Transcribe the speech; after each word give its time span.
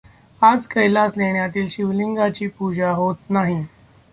आज 0.41 0.65
कैलास 0.67 1.13
लेण्यातील 1.17 1.67
शिवलिंगाची 1.69 2.47
पूजा 2.49 2.91
होत 2.91 3.29
नाही. 3.29 3.63